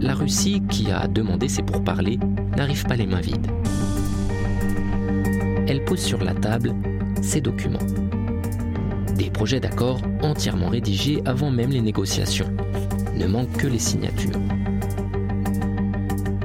La 0.00 0.14
Russie, 0.14 0.62
qui 0.70 0.92
a 0.92 1.08
demandé 1.08 1.48
ces 1.48 1.64
pourparlers, 1.64 2.20
n'arrive 2.56 2.84
pas 2.84 2.94
les 2.94 3.08
mains 3.08 3.20
vides. 3.20 3.48
Elle 5.66 5.84
pose 5.84 5.98
sur 5.98 6.22
la 6.22 6.34
table 6.34 6.72
ces 7.20 7.40
documents. 7.40 7.80
Des 9.18 9.28
projets 9.28 9.58
d'accord 9.58 10.00
entièrement 10.22 10.68
rédigés 10.68 11.20
avant 11.24 11.50
même 11.50 11.70
les 11.70 11.82
négociations. 11.82 12.54
Ne 13.16 13.26
manquent 13.26 13.56
que 13.56 13.66
les 13.66 13.80
signatures. 13.80 14.38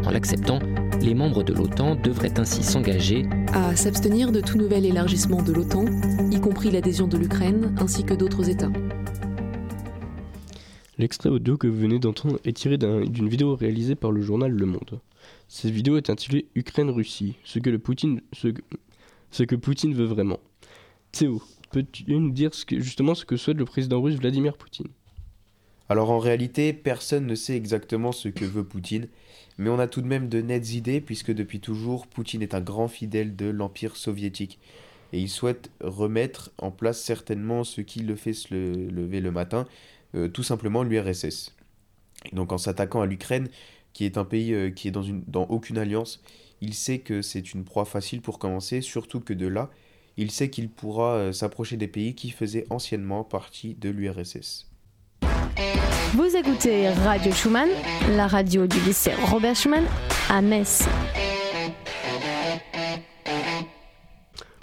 En 0.04 0.10
l'acceptant, 0.10 0.58
les 1.00 1.14
membres 1.14 1.44
de 1.44 1.54
l'OTAN 1.54 1.96
devraient 1.96 2.40
ainsi 2.40 2.64
s'engager 2.64 3.28
à 3.54 3.76
s'abstenir 3.76 4.32
de 4.32 4.42
tout 4.42 4.58
nouvel 4.58 4.86
élargissement 4.86 5.42
de 5.42 5.54
l'OTAN, 5.54 5.86
y 6.32 6.40
compris 6.40 6.70
l'adhésion 6.70 7.08
de 7.08 7.18
l'Ukraine 7.18 7.76
ainsi 7.80 8.04
que 8.04 8.14
d'autres 8.14 8.50
États. 8.50 8.72
L'extrait 10.98 11.30
audio 11.30 11.58
que 11.58 11.68
vous 11.68 11.80
venez 11.80 11.98
d'entendre 11.98 12.40
est 12.44 12.56
tiré 12.56 12.78
d'une 12.78 13.30
vidéo 13.30 13.56
réalisée 13.56 13.96
par 13.96 14.12
le 14.12 14.22
journal 14.22 14.52
Le 14.52 14.66
Monde. 14.66 15.00
Cette 15.48 15.72
vidéo 15.72 15.98
est 15.98 16.10
intitulée 16.10 16.48
Ukraine-Russie, 16.56 17.36
ce 17.44 17.60
que, 17.60 17.70
le 17.70 17.80
Poutine, 17.80 18.22
ce, 18.34 18.50
ce 19.32 19.44
que 19.44 19.56
Poutine 19.56 19.94
veut 19.94 20.06
vraiment. 20.06 20.40
Théo, 21.12 21.42
peux-tu 21.72 22.04
nous 22.08 22.32
dire 22.32 22.54
ce 22.54 22.66
que, 22.66 22.80
justement 22.80 23.16
ce 23.16 23.26
que 23.26 23.38
souhaite 23.38 23.58
le 23.58 23.66
président 23.66 24.02
russe 24.02 24.16
Vladimir 24.16 24.58
Poutine? 24.58 24.88
Alors 25.88 26.12
en 26.12 26.20
réalité, 26.20 26.74
personne 26.74 27.26
ne 27.26 27.34
sait 27.34 27.56
exactement 27.56 28.12
ce 28.12 28.28
que 28.28 28.46
veut 28.46 28.64
Poutine, 28.64 29.08
mais 29.58 29.70
on 29.70 29.80
a 29.80 29.88
tout 29.88 30.02
de 30.02 30.08
même 30.08 30.30
de 30.30 30.42
nettes 30.42 30.74
idées 30.74 31.02
puisque 31.02 31.34
depuis 31.34 31.60
toujours, 31.60 32.06
Poutine 32.06 32.44
est 32.44 32.54
un 32.54 32.62
grand 32.62 32.88
fidèle 32.88 33.36
de 33.36 33.48
l'Empire 33.48 33.96
soviétique. 33.96 34.60
Et 35.14 35.20
il 35.20 35.30
souhaite 35.30 35.72
remettre 35.82 36.52
en 36.58 36.72
place 36.72 37.02
certainement 37.02 37.64
ce 37.64 37.82
qui 37.82 38.00
le 38.02 38.16
fait 38.16 38.34
se 38.34 38.54
lever 38.54 39.22
le 39.22 39.32
matin, 39.32 39.68
euh, 40.16 40.28
tout 40.28 40.44
simplement 40.44 40.84
l'URSS. 40.84 41.56
Donc 42.34 42.52
en 42.52 42.58
s'attaquant 42.58 43.02
à 43.02 43.06
l'Ukraine, 43.06 43.48
qui 43.94 44.06
est 44.06 44.18
un 44.18 44.26
pays 44.26 44.54
euh, 44.54 44.70
qui 44.70 44.88
est 44.88 44.92
dans, 44.92 45.04
une, 45.04 45.24
dans 45.28 45.46
aucune 45.46 45.78
alliance, 45.78 46.22
il 46.62 46.74
sait 46.74 47.00
que 47.00 47.22
c'est 47.22 47.54
une 47.54 47.64
proie 47.64 47.86
facile 47.86 48.22
pour 48.22 48.40
commencer, 48.40 48.82
surtout 48.82 49.20
que 49.20 49.34
de 49.34 49.48
là, 49.48 49.70
il 50.18 50.32
sait 50.32 50.50
qu'il 50.50 50.70
pourra 50.70 51.14
euh, 51.14 51.32
s'approcher 51.32 51.78
des 51.78 51.88
pays 51.88 52.14
qui 52.14 52.30
faisaient 52.30 52.66
anciennement 52.70 53.24
partie 53.24 53.76
de 53.76 53.90
l'URSS. 53.90 54.68
Vous 56.14 56.36
écoutez 56.36 56.90
Radio 56.90 57.32
Schumann, 57.32 57.70
la 58.10 58.28
radio 58.28 58.68
du 58.68 58.80
lycée 58.82 59.14
Robert 59.26 59.56
Schumann 59.56 59.86
à 60.30 60.42
Metz. 60.42 60.88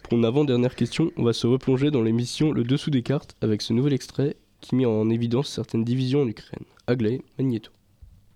Pour 0.08 0.18
une 0.18 0.24
avant-dernière 0.24 0.76
question, 0.76 1.10
on 1.16 1.24
va 1.24 1.32
se 1.32 1.48
replonger 1.48 1.90
dans 1.90 2.00
l'émission 2.00 2.52
Le 2.52 2.62
dessous 2.62 2.90
des 2.90 3.02
cartes 3.02 3.34
avec 3.40 3.60
ce 3.60 3.72
nouvel 3.72 3.92
extrait 3.92 4.36
qui 4.60 4.76
met 4.76 4.86
en 4.86 5.10
évidence 5.10 5.48
certaines 5.48 5.82
divisions 5.82 6.22
en 6.22 6.28
Ukraine. 6.28 6.64
Agley, 6.86 7.22
Magneto. 7.38 7.72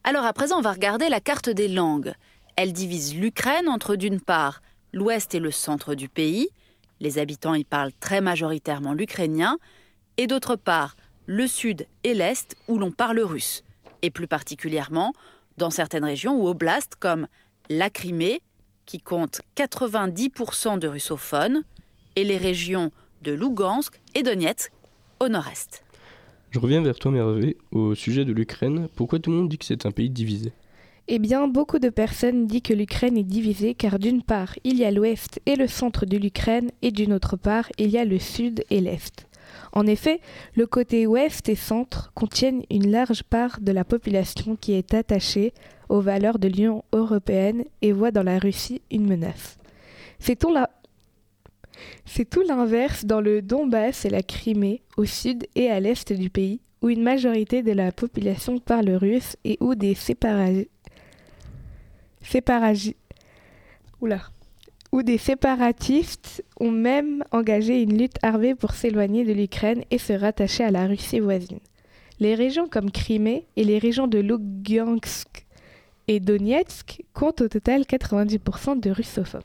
Alors 0.03 0.25
à 0.25 0.33
présent, 0.33 0.59
on 0.59 0.63
va 0.63 0.73
regarder 0.73 1.09
la 1.09 1.21
carte 1.21 1.49
des 1.49 1.69
langues. 1.69 2.13
Elle 2.57 2.73
divise 2.73 3.15
l'Ukraine 3.15 3.69
entre 3.69 3.95
d'une 3.95 4.21
part 4.21 4.63
l'ouest 4.93 5.33
et 5.37 5.39
le 5.39 5.53
centre 5.53 5.95
du 5.95 6.09
pays, 6.09 6.49
les 6.99 7.19
habitants 7.19 7.55
y 7.55 7.63
parlent 7.63 7.93
très 8.01 8.21
majoritairement 8.21 8.93
l'ukrainien, 8.93 9.57
et 10.17 10.27
d'autre 10.27 10.57
part 10.57 10.97
le 11.27 11.47
sud 11.47 11.87
et 12.03 12.15
l'est 12.15 12.57
où 12.67 12.79
l'on 12.79 12.91
parle 12.91 13.21
russe, 13.21 13.63
et 14.03 14.11
plus 14.11 14.27
particulièrement 14.27 15.13
dans 15.57 15.71
certaines 15.71 16.05
régions 16.05 16.35
ou 16.35 16.49
oblasts 16.49 16.97
comme 16.97 17.29
la 17.69 17.91
Crimée, 17.91 18.41
qui 18.91 18.99
compte 18.99 19.43
90% 19.57 20.81
de 20.81 20.89
russophones, 20.89 21.63
et 22.17 22.25
les 22.25 22.37
régions 22.37 22.91
de 23.23 23.31
Lugansk 23.31 24.01
et 24.17 24.25
Donetsk 24.25 24.73
au 25.21 25.29
nord-est. 25.29 25.85
Je 26.51 26.59
reviens 26.59 26.83
vers 26.83 26.99
toi, 26.99 27.13
Mervé, 27.13 27.57
au 27.71 27.95
sujet 27.95 28.25
de 28.25 28.33
l'Ukraine. 28.33 28.89
Pourquoi 28.97 29.21
tout 29.21 29.31
le 29.31 29.37
monde 29.37 29.49
dit 29.49 29.59
que 29.59 29.65
c'est 29.65 29.87
un 29.87 29.93
pays 29.93 30.11
divisé? 30.11 30.51
Eh 31.07 31.21
bien, 31.21 31.47
beaucoup 31.47 31.79
de 31.79 31.89
personnes 31.89 32.49
disent 32.49 32.63
que 32.63 32.75
l'Ukraine 32.75 33.17
est 33.17 33.23
divisée 33.23 33.75
car 33.75 34.01
d'une 34.01 34.25
part, 34.25 34.57
il 34.65 34.77
y 34.77 34.85
a 34.85 34.91
l'ouest 34.91 35.41
et 35.47 35.55
le 35.55 35.69
centre 35.69 36.05
de 36.05 36.17
l'Ukraine 36.17 36.73
et 36.83 36.91
d'une 36.91 37.13
autre 37.13 37.37
part, 37.37 37.71
il 37.79 37.91
y 37.91 37.99
a 37.99 38.05
le 38.05 38.19
sud 38.19 38.65
et 38.71 38.81
l'est. 38.81 39.25
En 39.73 39.87
effet, 39.87 40.21
le 40.55 40.67
côté 40.67 41.07
ouest 41.07 41.49
et 41.49 41.55
centre 41.55 42.13
contiennent 42.15 42.63
une 42.71 42.91
large 42.91 43.23
part 43.23 43.61
de 43.61 43.73
la 43.73 43.85
population 43.85 44.57
qui 44.57 44.73
est 44.73 44.95
attachée 44.95 45.53
aux 45.89 46.01
valeurs 46.01 46.39
de 46.39 46.49
l'Union 46.49 46.85
européenne 46.93 47.65
et 47.83 47.93
voit 47.93 48.11
dans 48.11 48.23
la 48.23 48.39
Russie 48.39 48.83
une 48.91 49.07
menace. 49.07 49.59
C'est 50.19 50.37
tout 50.37 50.53
l'inverse 52.43 53.05
dans 53.05 53.21
le 53.21 53.43
Donbass 53.43 54.05
et 54.05 54.11
la 54.11 54.23
Crimée, 54.23 54.83
au 54.97 55.05
sud 55.05 55.47
et 55.55 55.71
à 55.71 55.81
l'est 55.81 56.13
du 56.13 56.31
pays, 56.31 56.61
où 56.83 56.89
une 56.89 57.03
majorité 57.03 57.63
de 57.63 57.73
la 57.73 57.93
population 57.93 58.59
parle 58.59 58.91
russe 58.91 59.37
et 59.45 59.57
où 59.61 59.75
des 59.75 59.95
séparatistes 59.95 60.71
où 64.93 65.03
des 65.03 65.19
séparatistes 65.19 66.45
ont 66.59 66.71
même 66.71 67.25
engagé 67.31 67.83
une 67.83 67.97
lutte 67.97 68.17
armée 68.23 68.55
pour 68.55 68.73
s'éloigner 68.73 69.25
de 69.25 69.33
l'Ukraine 69.33 69.85
et 69.91 69.99
se 69.99 70.13
rattacher 70.13 70.65
à 70.65 70.71
la 70.71 70.87
Russie 70.87 71.21
voisine. 71.21 71.61
Les 72.19 72.35
régions 72.35 72.69
comme 72.69 72.91
Crimée 72.91 73.47
et 73.57 73.65
les 73.65 73.79
régions 73.79 74.09
de 74.09 74.19
Lugansk 74.19 75.47
et 76.09 76.21
Donetsk 76.21 77.03
comptent 77.15 77.41
au 77.41 77.49
total 77.49 77.83
90% 77.83 78.81
de 78.81 78.91
russophones. 78.91 79.43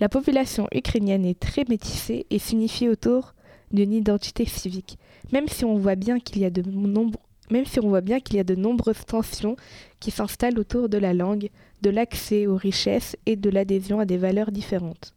La 0.00 0.08
population 0.08 0.66
ukrainienne 0.74 1.24
est 1.24 1.38
très 1.38 1.64
métissée 1.68 2.26
et 2.30 2.38
signifie 2.38 2.88
autour 2.88 3.34
d'une 3.70 3.92
identité 3.92 4.46
civique, 4.46 4.98
même 5.32 5.48
si 5.48 5.64
on 5.64 5.76
voit 5.76 5.94
bien 5.94 6.18
qu'il 6.18 6.38
y 6.38 6.44
a 6.44 6.50
de 6.50 6.62
nombreux 6.68 7.20
même 7.50 7.64
si 7.64 7.80
on 7.80 7.88
voit 7.88 8.00
bien 8.00 8.20
qu'il 8.20 8.36
y 8.36 8.40
a 8.40 8.44
de 8.44 8.54
nombreuses 8.54 9.06
tensions 9.06 9.56
qui 10.00 10.10
s'installent 10.10 10.58
autour 10.58 10.88
de 10.88 10.98
la 10.98 11.14
langue, 11.14 11.48
de 11.82 11.90
l'accès 11.90 12.46
aux 12.46 12.56
richesses 12.56 13.16
et 13.26 13.36
de 13.36 13.50
l'adhésion 13.50 14.00
à 14.00 14.04
des 14.04 14.16
valeurs 14.16 14.52
différentes. 14.52 15.14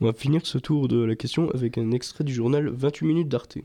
On 0.00 0.06
va 0.06 0.12
finir 0.12 0.46
ce 0.46 0.58
tour 0.58 0.86
de 0.86 1.02
la 1.02 1.16
question 1.16 1.50
avec 1.50 1.76
un 1.76 1.90
extrait 1.90 2.24
du 2.24 2.32
journal 2.32 2.68
28 2.68 3.06
minutes 3.06 3.28
d'Arte. 3.28 3.58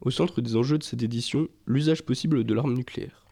Au 0.00 0.10
centre 0.10 0.40
des 0.40 0.56
enjeux 0.56 0.78
de 0.78 0.82
cette 0.82 1.02
édition, 1.02 1.48
l'usage 1.66 2.02
possible 2.02 2.42
de 2.42 2.54
l'arme 2.54 2.74
nucléaire. 2.74 3.24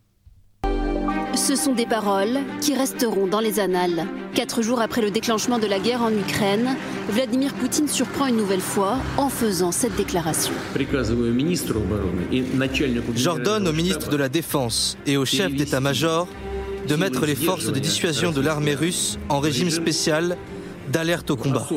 Ce 1.34 1.56
sont 1.56 1.72
des 1.72 1.86
paroles 1.86 2.40
qui 2.60 2.74
resteront 2.74 3.26
dans 3.26 3.40
les 3.40 3.60
annales. 3.60 4.06
Quatre 4.34 4.60
jours 4.60 4.80
après 4.80 5.00
le 5.00 5.10
déclenchement 5.10 5.58
de 5.58 5.66
la 5.66 5.78
guerre 5.78 6.02
en 6.02 6.12
Ukraine, 6.12 6.76
Vladimir 7.08 7.54
Poutine 7.54 7.88
surprend 7.88 8.26
une 8.26 8.36
nouvelle 8.36 8.60
fois 8.60 8.98
en 9.16 9.28
faisant 9.28 9.72
cette 9.72 9.94
déclaration. 9.96 10.52
J'ordonne 13.14 13.68
au 13.68 13.72
ministre 13.72 14.10
de 14.10 14.16
la 14.16 14.28
Défense 14.28 14.98
et 15.06 15.16
au 15.16 15.24
chef 15.24 15.54
d'état-major 15.54 16.28
de 16.88 16.96
mettre 16.96 17.26
les 17.26 17.34
forces 17.34 17.70
de 17.70 17.78
dissuasion 17.78 18.32
de 18.32 18.40
l'armée 18.40 18.74
russe 18.74 19.18
en 19.28 19.40
régime 19.40 19.68
spécial 19.68 20.38
d'alerte 20.90 21.30
au 21.30 21.36
combat. 21.36 21.68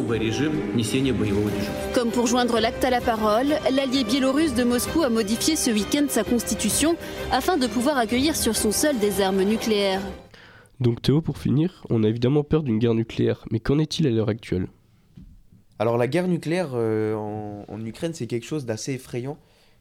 Comme 1.93 2.11
pour 2.11 2.27
joindre 2.27 2.61
l'acte 2.61 2.85
à 2.85 2.89
la 2.89 3.01
parole, 3.01 3.47
l'allié 3.69 4.05
biélorusse 4.05 4.55
de 4.55 4.63
Moscou 4.63 5.03
a 5.03 5.09
modifié 5.09 5.57
ce 5.57 5.69
week-end 5.69 6.05
sa 6.07 6.23
constitution 6.23 6.95
afin 7.29 7.57
de 7.57 7.67
pouvoir 7.67 7.97
accueillir 7.97 8.37
sur 8.37 8.55
son 8.55 8.71
sol 8.71 8.97
des 8.99 9.19
armes 9.19 9.43
nucléaires. 9.43 10.01
Donc 10.79 11.01
Théo, 11.01 11.21
pour 11.21 11.37
finir, 11.37 11.83
on 11.89 12.05
a 12.05 12.07
évidemment 12.07 12.45
peur 12.45 12.63
d'une 12.63 12.79
guerre 12.79 12.93
nucléaire, 12.93 13.43
mais 13.51 13.59
qu'en 13.59 13.79
est-il 13.79 14.07
à 14.07 14.11
l'heure 14.11 14.29
actuelle? 14.29 14.67
Alors 15.77 15.97
la 15.97 16.07
guerre 16.07 16.29
nucléaire 16.29 16.69
euh, 16.73 17.15
en, 17.15 17.65
en, 17.67 17.85
Ukraine, 17.85 18.13
c'est 18.13 18.27
quelque 18.27 18.45
chose 18.45 18.65
d'assez 18.65 18.93
effrayant, 18.93 19.37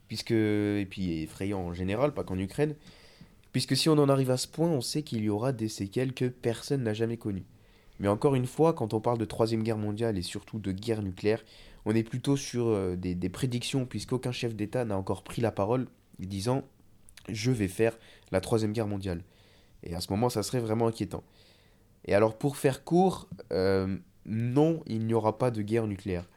puisque, 0.08 0.32
et 0.32 0.86
puis 0.90 1.22
effrayant 1.22 1.60
en 1.60 1.72
général, 1.72 2.12
pas 2.14 2.24
qu'en 2.24 2.38
Ukraine, 2.38 2.74
puisque 3.52 3.76
si 3.76 3.88
on 3.88 3.98
en 3.98 4.08
arrive 4.08 4.30
à 4.30 4.36
ce 4.36 4.48
point, 4.48 4.68
on 4.68 4.80
sait 4.80 5.02
qu'il 5.02 5.22
y 5.22 5.28
aura 5.28 5.52
des 5.52 5.68
séquelles 5.68 6.14
que 6.14 6.26
personne 6.26 6.82
n'a 6.82 6.94
jamais 6.94 7.16
connues. 7.16 7.46
Mais 7.98 8.08
encore 8.08 8.34
une 8.34 8.46
fois, 8.46 8.72
quand 8.72 8.94
on 8.94 9.00
parle 9.00 9.18
de 9.18 9.24
Troisième 9.24 9.62
Guerre 9.62 9.76
mondiale 9.76 10.16
et 10.16 10.22
surtout 10.22 10.58
de 10.58 10.72
guerre 10.72 11.02
nucléaire, 11.02 11.42
on 11.84 11.94
est 11.94 12.02
plutôt 12.02 12.36
sur 12.36 12.68
euh, 12.68 12.96
des, 12.96 13.28
prédictions, 13.28 13.86
puisqu'aucun 13.86 14.32
chef 14.32 14.54
d'État 14.54 14.84
n'a 14.84 14.96
encore 14.96 15.22
pris 15.22 15.42
la 15.42 15.52
parole 15.52 15.86
disant 16.18 16.64
je 17.28 17.50
vais 17.50 17.68
faire 17.68 17.98
la 18.32 18.40
Troisième 18.40 18.72
Guerre 18.72 18.86
mondiale. 18.86 19.22
Et 19.82 19.94
à 19.94 20.00
ce 20.00 20.10
moment, 20.10 20.28
ça 20.28 20.42
serait 20.42 20.60
vraiment 20.60 20.86
inquiétant. 20.86 21.22
Et 22.06 22.14
alors, 22.14 22.36
pour 22.36 22.56
faire 22.56 22.84
court, 22.84 23.28
euh, 23.52 23.96
non, 24.24 24.82
il 24.86 25.06
n'y 25.06 25.14
aura 25.14 25.38
pas 25.38 25.50
de 25.50 25.62
guerre 25.62 25.86
nucléaire. 25.86 26.28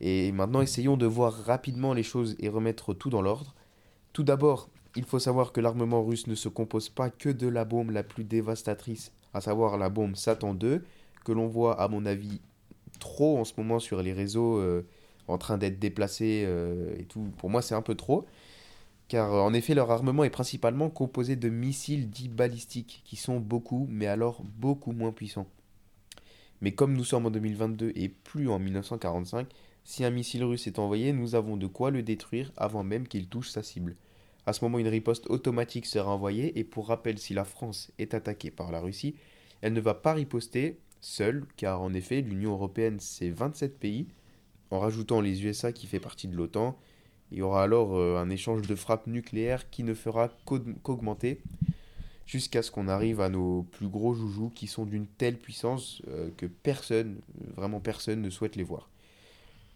Et 0.00 0.32
maintenant, 0.32 0.60
essayons 0.60 0.96
de 0.96 1.06
voir 1.06 1.32
rapidement 1.32 1.92
les 1.92 2.02
choses 2.02 2.36
et 2.38 2.48
remettre 2.48 2.94
tout 2.94 3.10
dans 3.10 3.22
l'ordre. 3.22 3.54
Tout 4.12 4.22
d'abord, 4.22 4.68
il 4.98 5.04
faut 5.04 5.20
savoir 5.20 5.52
que 5.52 5.60
l'armement 5.60 6.04
russe 6.04 6.26
ne 6.26 6.34
se 6.34 6.48
compose 6.48 6.88
pas 6.88 7.08
que 7.08 7.28
de 7.28 7.46
la 7.46 7.64
bombe 7.64 7.90
la 7.90 8.02
plus 8.02 8.24
dévastatrice 8.24 9.12
à 9.32 9.40
savoir 9.40 9.78
la 9.78 9.90
bombe 9.90 10.16
Satan 10.16 10.54
2, 10.54 10.84
que 11.24 11.32
l'on 11.32 11.46
voit 11.46 11.80
à 11.80 11.86
mon 11.86 12.04
avis 12.04 12.40
trop 12.98 13.38
en 13.38 13.44
ce 13.44 13.52
moment 13.56 13.78
sur 13.78 14.02
les 14.02 14.12
réseaux 14.12 14.58
euh, 14.58 14.84
en 15.28 15.38
train 15.38 15.56
d'être 15.56 15.78
déplacés 15.78 16.42
euh, 16.46 16.96
et 16.98 17.04
tout. 17.04 17.28
Pour 17.36 17.48
moi 17.48 17.62
c'est 17.62 17.76
un 17.76 17.82
peu 17.82 17.94
trop, 17.94 18.26
car 19.06 19.32
en 19.32 19.52
effet 19.52 19.74
leur 19.74 19.92
armement 19.92 20.24
est 20.24 20.30
principalement 20.30 20.90
composé 20.90 21.36
de 21.36 21.48
missiles 21.48 22.10
dits 22.10 22.28
balistiques, 22.28 23.02
qui 23.04 23.14
sont 23.14 23.38
beaucoup, 23.38 23.86
mais 23.88 24.08
alors 24.08 24.42
beaucoup 24.58 24.90
moins 24.90 25.12
puissants. 25.12 25.46
Mais 26.60 26.72
comme 26.72 26.94
nous 26.94 27.04
sommes 27.04 27.26
en 27.26 27.30
2022 27.30 27.92
et 27.94 28.08
plus 28.08 28.48
en 28.48 28.58
1945, 28.58 29.46
si 29.84 30.04
un 30.04 30.10
missile 30.10 30.42
russe 30.42 30.66
est 30.66 30.80
envoyé, 30.80 31.12
nous 31.12 31.36
avons 31.36 31.56
de 31.56 31.68
quoi 31.68 31.92
le 31.92 32.02
détruire 32.02 32.50
avant 32.56 32.82
même 32.82 33.06
qu'il 33.06 33.28
touche 33.28 33.50
sa 33.50 33.62
cible. 33.62 33.94
À 34.48 34.54
ce 34.54 34.64
moment, 34.64 34.78
une 34.78 34.88
riposte 34.88 35.26
automatique 35.26 35.84
sera 35.84 36.10
envoyée 36.10 36.58
et 36.58 36.64
pour 36.64 36.88
rappel, 36.88 37.18
si 37.18 37.34
la 37.34 37.44
France 37.44 37.92
est 37.98 38.14
attaquée 38.14 38.50
par 38.50 38.72
la 38.72 38.80
Russie, 38.80 39.14
elle 39.60 39.74
ne 39.74 39.80
va 39.82 39.92
pas 39.92 40.14
riposter 40.14 40.78
seule, 41.02 41.44
car 41.58 41.82
en 41.82 41.92
effet, 41.92 42.22
l'Union 42.22 42.52
européenne, 42.52 42.96
c'est 42.98 43.28
27 43.28 43.78
pays. 43.78 44.06
En 44.70 44.78
rajoutant 44.78 45.20
les 45.20 45.44
USA 45.44 45.70
qui 45.70 45.86
fait 45.86 46.00
partie 46.00 46.28
de 46.28 46.34
l'OTAN, 46.34 46.78
il 47.30 47.36
y 47.36 47.42
aura 47.42 47.62
alors 47.62 47.98
euh, 47.98 48.16
un 48.16 48.30
échange 48.30 48.62
de 48.62 48.74
frappes 48.74 49.06
nucléaires 49.06 49.68
qui 49.68 49.82
ne 49.82 49.92
fera 49.92 50.30
qu'augmenter 50.46 51.42
jusqu'à 52.24 52.62
ce 52.62 52.70
qu'on 52.70 52.88
arrive 52.88 53.20
à 53.20 53.28
nos 53.28 53.64
plus 53.64 53.88
gros 53.88 54.14
joujoux 54.14 54.48
qui 54.48 54.66
sont 54.66 54.86
d'une 54.86 55.06
telle 55.06 55.36
puissance 55.36 56.00
euh, 56.08 56.30
que 56.38 56.46
personne, 56.46 57.20
vraiment 57.54 57.80
personne 57.80 58.22
ne 58.22 58.30
souhaite 58.30 58.56
les 58.56 58.64
voir. 58.64 58.88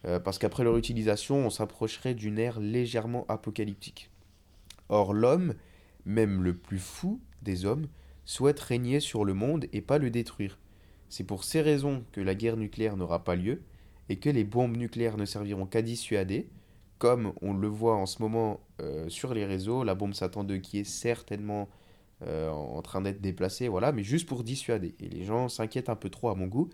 Euh, 0.06 0.18
parce 0.18 0.38
qu'après 0.38 0.64
leur 0.64 0.78
utilisation, 0.78 1.44
on 1.44 1.50
s'approcherait 1.50 2.14
d'une 2.14 2.38
ère 2.38 2.58
légèrement 2.58 3.26
apocalyptique. 3.28 4.08
Or 4.92 5.14
l'homme, 5.14 5.54
même 6.04 6.42
le 6.42 6.54
plus 6.54 6.78
fou 6.78 7.18
des 7.40 7.64
hommes, 7.64 7.86
souhaite 8.26 8.60
régner 8.60 9.00
sur 9.00 9.24
le 9.24 9.32
monde 9.32 9.64
et 9.72 9.80
pas 9.80 9.96
le 9.96 10.10
détruire. 10.10 10.58
C'est 11.08 11.24
pour 11.24 11.44
ces 11.44 11.62
raisons 11.62 12.04
que 12.12 12.20
la 12.20 12.34
guerre 12.34 12.58
nucléaire 12.58 12.98
n'aura 12.98 13.24
pas 13.24 13.34
lieu 13.34 13.62
et 14.10 14.16
que 14.16 14.28
les 14.28 14.44
bombes 14.44 14.76
nucléaires 14.76 15.16
ne 15.16 15.24
serviront 15.24 15.64
qu'à 15.64 15.80
dissuader, 15.80 16.50
comme 16.98 17.32
on 17.40 17.54
le 17.54 17.68
voit 17.68 17.96
en 17.96 18.04
ce 18.04 18.20
moment 18.20 18.60
euh, 18.82 19.08
sur 19.08 19.32
les 19.32 19.46
réseaux, 19.46 19.82
la 19.82 19.94
bombe 19.94 20.12
Satan 20.12 20.44
2 20.44 20.58
qui 20.58 20.80
est 20.80 20.84
certainement 20.84 21.70
euh, 22.26 22.50
en 22.50 22.82
train 22.82 23.00
d'être 23.00 23.22
déplacée, 23.22 23.68
voilà, 23.68 23.92
mais 23.92 24.02
juste 24.02 24.28
pour 24.28 24.44
dissuader. 24.44 24.94
Et 25.00 25.08
les 25.08 25.24
gens 25.24 25.48
s'inquiètent 25.48 25.88
un 25.88 25.96
peu 25.96 26.10
trop 26.10 26.28
à 26.28 26.34
mon 26.34 26.48
goût. 26.48 26.68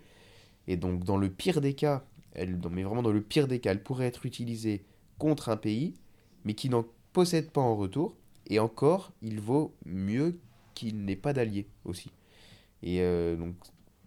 Et 0.67 0.75
donc 0.75 1.05
dans 1.05 1.15
le 1.15 1.29
pire 1.29 1.61
des 1.61 1.73
cas, 1.73 2.03
elle, 2.33 2.59
mais 2.69 2.83
vraiment 2.83 3.01
dans 3.01 3.13
le 3.13 3.21
pire 3.21 3.47
des 3.47 3.59
cas, 3.59 3.71
elle 3.71 3.81
pourrait 3.81 4.07
être 4.07 4.25
utilisée 4.25 4.83
contre 5.17 5.47
un 5.47 5.57
pays, 5.57 5.93
mais 6.43 6.53
qui 6.53 6.67
n'en 6.67 6.85
possède 7.13 7.51
pas 7.51 7.61
en 7.61 7.75
retour. 7.75 8.15
Et 8.47 8.59
encore, 8.59 9.11
il 9.21 9.39
vaut 9.39 9.73
mieux 9.85 10.39
qu'il 10.73 11.05
n'ait 11.05 11.15
pas 11.15 11.33
d'alliés 11.33 11.67
aussi. 11.85 12.11
Et 12.81 13.01
euh, 13.01 13.35
donc 13.35 13.55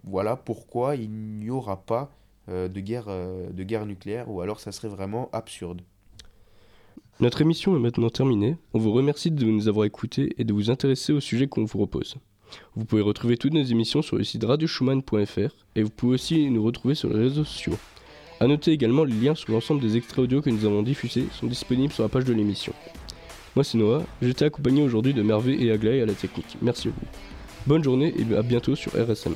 voilà 0.04 0.36
pourquoi 0.36 0.96
il 0.96 1.10
n'y 1.10 1.50
aura 1.50 1.84
pas 1.84 2.10
de, 2.48 2.80
guerre, 2.80 3.06
de 3.06 3.62
guerre 3.62 3.86
nucléaire, 3.86 4.28
ou 4.28 4.40
alors 4.40 4.58
ça 4.58 4.72
serait 4.72 4.88
vraiment 4.88 5.30
absurde. 5.32 5.80
Notre 7.20 7.40
émission 7.40 7.76
est 7.76 7.78
maintenant 7.78 8.10
terminée. 8.10 8.56
On 8.74 8.80
vous 8.80 8.90
remercie 8.90 9.30
de 9.30 9.44
nous 9.44 9.68
avoir 9.68 9.86
écoutés 9.86 10.34
et 10.38 10.44
de 10.44 10.52
vous 10.52 10.70
intéresser 10.70 11.12
au 11.12 11.20
sujet 11.20 11.46
qu'on 11.46 11.64
vous 11.64 11.78
propose. 11.78 12.16
Vous 12.74 12.84
pouvez 12.84 13.02
retrouver 13.02 13.36
toutes 13.36 13.52
nos 13.52 13.62
émissions 13.62 14.02
sur 14.02 14.16
le 14.16 14.24
site 14.24 14.44
radioschumann.fr 14.44 15.54
et 15.76 15.82
vous 15.82 15.90
pouvez 15.90 16.14
aussi 16.14 16.50
nous 16.50 16.62
retrouver 16.64 16.94
sur 16.94 17.10
les 17.10 17.20
réseaux 17.20 17.44
sociaux. 17.44 17.78
A 18.42 18.48
noter 18.48 18.72
également 18.72 19.04
les 19.04 19.14
liens 19.14 19.36
sur 19.36 19.52
l'ensemble 19.52 19.80
des 19.80 19.96
extraits 19.96 20.24
audio 20.24 20.42
que 20.42 20.50
nous 20.50 20.64
avons 20.64 20.82
diffusés 20.82 21.28
sont 21.30 21.46
disponibles 21.46 21.92
sur 21.92 22.02
la 22.02 22.08
page 22.08 22.24
de 22.24 22.32
l'émission. 22.32 22.72
Moi 23.54 23.62
c'est 23.62 23.78
Noah, 23.78 24.02
j'étais 24.20 24.46
accompagné 24.46 24.82
aujourd'hui 24.82 25.14
de 25.14 25.22
Mervé 25.22 25.64
et 25.64 25.70
Aglaé 25.70 26.02
à 26.02 26.06
la 26.06 26.12
technique. 26.12 26.56
Merci 26.60 26.88
vous. 26.88 26.94
Bonne 27.68 27.84
journée 27.84 28.12
et 28.18 28.36
à 28.36 28.42
bientôt 28.42 28.74
sur 28.74 28.90
RSM. 28.94 29.34